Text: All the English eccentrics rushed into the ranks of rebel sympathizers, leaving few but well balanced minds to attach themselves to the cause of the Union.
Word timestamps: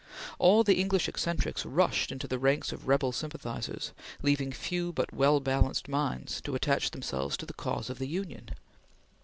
All 0.39 0.63
the 0.63 0.79
English 0.79 1.07
eccentrics 1.07 1.63
rushed 1.63 2.11
into 2.11 2.27
the 2.27 2.39
ranks 2.39 2.71
of 2.71 2.87
rebel 2.87 3.11
sympathizers, 3.11 3.91
leaving 4.23 4.51
few 4.51 4.91
but 4.91 5.13
well 5.13 5.39
balanced 5.39 5.87
minds 5.87 6.41
to 6.41 6.55
attach 6.55 6.89
themselves 6.89 7.37
to 7.37 7.45
the 7.45 7.53
cause 7.53 7.87
of 7.87 7.99
the 7.99 8.07
Union. 8.07 8.49